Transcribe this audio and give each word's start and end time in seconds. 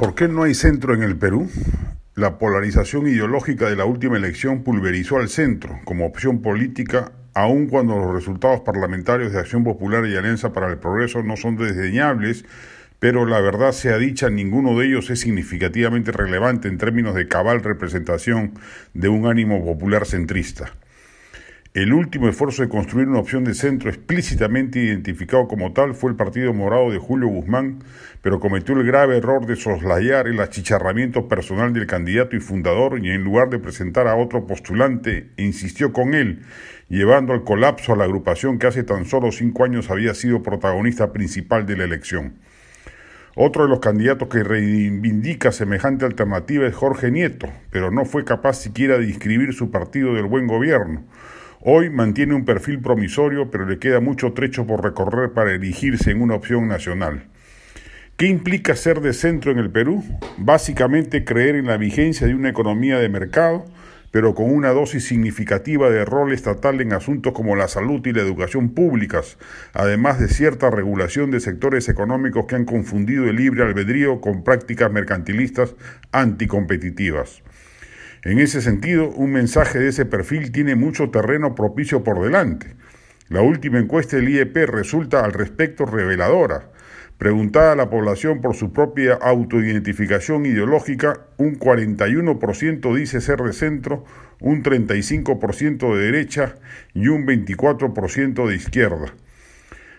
¿Por 0.00 0.14
qué 0.14 0.28
no 0.28 0.44
hay 0.44 0.54
centro 0.54 0.94
en 0.94 1.02
el 1.02 1.18
Perú? 1.18 1.50
La 2.14 2.38
polarización 2.38 3.06
ideológica 3.06 3.68
de 3.68 3.76
la 3.76 3.84
última 3.84 4.16
elección 4.16 4.62
pulverizó 4.62 5.18
al 5.18 5.28
centro 5.28 5.78
como 5.84 6.06
opción 6.06 6.40
política, 6.40 7.12
aun 7.34 7.66
cuando 7.66 7.98
los 7.98 8.14
resultados 8.14 8.62
parlamentarios 8.62 9.30
de 9.30 9.40
Acción 9.40 9.62
Popular 9.62 10.06
y 10.06 10.16
Alianza 10.16 10.54
para 10.54 10.68
el 10.68 10.78
Progreso 10.78 11.22
no 11.22 11.36
son 11.36 11.58
desdeñables, 11.58 12.46
pero 12.98 13.26
la 13.26 13.42
verdad 13.42 13.72
sea 13.72 13.98
dicha, 13.98 14.30
ninguno 14.30 14.78
de 14.78 14.86
ellos 14.86 15.10
es 15.10 15.20
significativamente 15.20 16.12
relevante 16.12 16.68
en 16.68 16.78
términos 16.78 17.14
de 17.14 17.28
cabal 17.28 17.62
representación 17.62 18.54
de 18.94 19.10
un 19.10 19.26
ánimo 19.26 19.62
popular 19.62 20.06
centrista. 20.06 20.72
El 21.72 21.92
último 21.92 22.28
esfuerzo 22.28 22.62
de 22.62 22.68
construir 22.68 23.06
una 23.06 23.20
opción 23.20 23.44
de 23.44 23.54
centro 23.54 23.90
explícitamente 23.90 24.80
identificado 24.80 25.46
como 25.46 25.72
tal 25.72 25.94
fue 25.94 26.10
el 26.10 26.16
Partido 26.16 26.52
Morado 26.52 26.90
de 26.90 26.98
Julio 26.98 27.28
Guzmán, 27.28 27.84
pero 28.22 28.40
cometió 28.40 28.74
el 28.74 28.84
grave 28.84 29.18
error 29.18 29.46
de 29.46 29.54
soslayar 29.54 30.26
el 30.26 30.40
achicharramiento 30.40 31.28
personal 31.28 31.72
del 31.72 31.86
candidato 31.86 32.34
y 32.34 32.40
fundador 32.40 32.98
y 32.98 33.12
en 33.12 33.22
lugar 33.22 33.50
de 33.50 33.60
presentar 33.60 34.08
a 34.08 34.16
otro 34.16 34.48
postulante, 34.48 35.30
insistió 35.36 35.92
con 35.92 36.14
él, 36.14 36.42
llevando 36.88 37.34
al 37.34 37.44
colapso 37.44 37.92
a 37.92 37.96
la 37.96 38.02
agrupación 38.02 38.58
que 38.58 38.66
hace 38.66 38.82
tan 38.82 39.04
solo 39.04 39.30
cinco 39.30 39.62
años 39.62 39.92
había 39.92 40.14
sido 40.14 40.42
protagonista 40.42 41.12
principal 41.12 41.66
de 41.66 41.76
la 41.76 41.84
elección. 41.84 42.34
Otro 43.36 43.62
de 43.62 43.68
los 43.68 43.78
candidatos 43.78 44.26
que 44.26 44.42
reivindica 44.42 45.52
semejante 45.52 46.04
alternativa 46.04 46.66
es 46.66 46.74
Jorge 46.74 47.12
Nieto, 47.12 47.48
pero 47.70 47.92
no 47.92 48.06
fue 48.06 48.24
capaz 48.24 48.54
siquiera 48.54 48.98
de 48.98 49.06
inscribir 49.06 49.52
su 49.52 49.70
partido 49.70 50.14
del 50.14 50.24
buen 50.24 50.48
gobierno 50.48 51.04
Hoy 51.62 51.90
mantiene 51.90 52.34
un 52.34 52.46
perfil 52.46 52.80
promisorio, 52.80 53.50
pero 53.50 53.66
le 53.66 53.78
queda 53.78 54.00
mucho 54.00 54.32
trecho 54.32 54.66
por 54.66 54.82
recorrer 54.82 55.32
para 55.32 55.52
erigirse 55.52 56.10
en 56.10 56.22
una 56.22 56.34
opción 56.34 56.68
nacional. 56.68 57.24
¿Qué 58.16 58.28
implica 58.28 58.74
ser 58.74 59.02
de 59.02 59.12
centro 59.12 59.52
en 59.52 59.58
el 59.58 59.70
Perú? 59.70 60.02
Básicamente 60.38 61.22
creer 61.22 61.56
en 61.56 61.66
la 61.66 61.76
vigencia 61.76 62.26
de 62.26 62.34
una 62.34 62.48
economía 62.48 62.98
de 62.98 63.10
mercado, 63.10 63.66
pero 64.10 64.34
con 64.34 64.50
una 64.50 64.70
dosis 64.70 65.06
significativa 65.06 65.90
de 65.90 66.06
rol 66.06 66.32
estatal 66.32 66.80
en 66.80 66.94
asuntos 66.94 67.34
como 67.34 67.54
la 67.56 67.68
salud 67.68 68.00
y 68.06 68.14
la 68.14 68.22
educación 68.22 68.70
públicas, 68.70 69.36
además 69.74 70.18
de 70.18 70.28
cierta 70.28 70.70
regulación 70.70 71.30
de 71.30 71.40
sectores 71.40 71.90
económicos 71.90 72.46
que 72.46 72.54
han 72.54 72.64
confundido 72.64 73.28
el 73.28 73.36
libre 73.36 73.64
albedrío 73.64 74.22
con 74.22 74.44
prácticas 74.44 74.90
mercantilistas 74.90 75.74
anticompetitivas. 76.10 77.42
En 78.22 78.38
ese 78.38 78.60
sentido, 78.60 79.08
un 79.08 79.32
mensaje 79.32 79.78
de 79.78 79.88
ese 79.88 80.04
perfil 80.04 80.52
tiene 80.52 80.74
mucho 80.74 81.10
terreno 81.10 81.54
propicio 81.54 82.04
por 82.04 82.22
delante. 82.22 82.76
La 83.28 83.40
última 83.40 83.78
encuesta 83.78 84.16
del 84.16 84.28
IEP 84.28 84.56
resulta 84.66 85.24
al 85.24 85.32
respecto 85.32 85.86
reveladora. 85.86 86.70
Preguntada 87.16 87.72
a 87.72 87.76
la 87.76 87.88
población 87.88 88.42
por 88.42 88.54
su 88.54 88.72
propia 88.72 89.14
autoidentificación 89.14 90.44
ideológica, 90.44 91.28
un 91.38 91.58
41% 91.58 92.94
dice 92.94 93.20
ser 93.22 93.38
de 93.40 93.52
centro, 93.54 94.04
un 94.40 94.62
35% 94.62 95.94
de 95.94 96.02
derecha 96.02 96.56
y 96.92 97.08
un 97.08 97.26
24% 97.26 98.46
de 98.46 98.54
izquierda. 98.54 99.14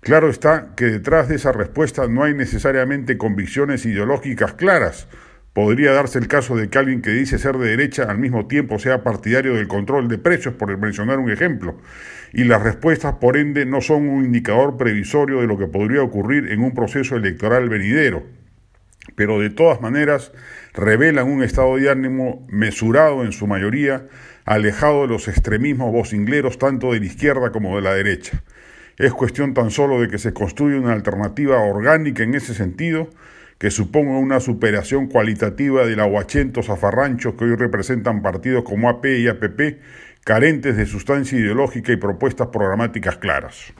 Claro 0.00 0.28
está 0.28 0.74
que 0.76 0.84
detrás 0.84 1.28
de 1.28 1.36
esa 1.36 1.50
respuesta 1.50 2.06
no 2.06 2.22
hay 2.22 2.34
necesariamente 2.34 3.16
convicciones 3.16 3.86
ideológicas 3.86 4.52
claras, 4.52 5.08
Podría 5.54 5.92
darse 5.92 6.18
el 6.18 6.26
caso 6.26 6.56
de 6.56 6.68
que 6.68 6.78
alguien 6.78 7.00
que 7.00 7.10
dice 7.10 7.38
ser 7.38 7.58
de 7.58 7.68
derecha 7.68 8.02
al 8.10 8.18
mismo 8.18 8.48
tiempo 8.48 8.80
sea 8.80 9.04
partidario 9.04 9.54
del 9.54 9.68
control 9.68 10.08
de 10.08 10.18
precios, 10.18 10.54
por 10.54 10.76
mencionar 10.76 11.20
un 11.20 11.30
ejemplo, 11.30 11.78
y 12.32 12.42
las 12.42 12.60
respuestas, 12.60 13.14
por 13.14 13.36
ende, 13.36 13.64
no 13.64 13.80
son 13.80 14.08
un 14.08 14.24
indicador 14.24 14.76
previsorio 14.76 15.40
de 15.40 15.46
lo 15.46 15.56
que 15.56 15.68
podría 15.68 16.02
ocurrir 16.02 16.50
en 16.50 16.60
un 16.60 16.74
proceso 16.74 17.14
electoral 17.14 17.68
venidero, 17.68 18.24
pero 19.14 19.38
de 19.38 19.50
todas 19.50 19.80
maneras 19.80 20.32
revelan 20.72 21.30
un 21.30 21.44
estado 21.44 21.76
de 21.76 21.88
ánimo 21.88 22.44
mesurado 22.50 23.24
en 23.24 23.30
su 23.30 23.46
mayoría, 23.46 24.08
alejado 24.44 25.02
de 25.02 25.08
los 25.08 25.28
extremismos 25.28 25.92
vocingleros 25.92 26.58
tanto 26.58 26.92
de 26.92 26.98
la 26.98 27.06
izquierda 27.06 27.52
como 27.52 27.76
de 27.76 27.82
la 27.82 27.94
derecha. 27.94 28.42
Es 28.96 29.12
cuestión 29.12 29.54
tan 29.54 29.70
solo 29.70 30.00
de 30.00 30.08
que 30.08 30.18
se 30.18 30.32
construya 30.32 30.78
una 30.78 30.92
alternativa 30.92 31.58
orgánica 31.60 32.22
en 32.22 32.34
ese 32.34 32.54
sentido, 32.54 33.08
que 33.58 33.70
suponga 33.70 34.18
una 34.18 34.40
superación 34.40 35.06
cualitativa 35.08 35.84
del 35.84 36.00
aguachento 36.00 36.62
zafarranchos 36.62 37.34
que 37.34 37.44
hoy 37.44 37.56
representan 37.56 38.22
partidos 38.22 38.64
como 38.64 38.88
AP 38.88 39.06
y 39.06 39.28
APP, 39.28 39.80
carentes 40.24 40.76
de 40.76 40.86
sustancia 40.86 41.38
ideológica 41.38 41.92
y 41.92 41.96
propuestas 41.96 42.48
programáticas 42.48 43.16
claras. 43.18 43.74